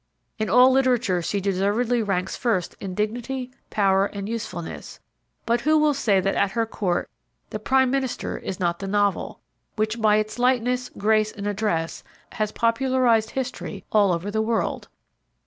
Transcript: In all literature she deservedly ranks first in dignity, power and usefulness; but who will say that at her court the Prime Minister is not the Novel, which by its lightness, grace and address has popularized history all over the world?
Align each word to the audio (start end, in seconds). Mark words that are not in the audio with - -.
In 0.39 0.49
all 0.49 0.71
literature 0.71 1.21
she 1.21 1.39
deservedly 1.39 2.01
ranks 2.01 2.35
first 2.35 2.75
in 2.79 2.95
dignity, 2.95 3.51
power 3.69 4.07
and 4.07 4.27
usefulness; 4.27 4.99
but 5.45 5.61
who 5.61 5.77
will 5.77 5.93
say 5.93 6.19
that 6.19 6.33
at 6.33 6.53
her 6.53 6.65
court 6.65 7.07
the 7.51 7.59
Prime 7.59 7.91
Minister 7.91 8.35
is 8.39 8.59
not 8.59 8.79
the 8.79 8.87
Novel, 8.87 9.41
which 9.75 10.01
by 10.01 10.15
its 10.15 10.39
lightness, 10.39 10.89
grace 10.97 11.31
and 11.31 11.45
address 11.45 12.03
has 12.31 12.51
popularized 12.51 13.29
history 13.29 13.83
all 13.91 14.11
over 14.11 14.31
the 14.31 14.41
world? 14.41 14.87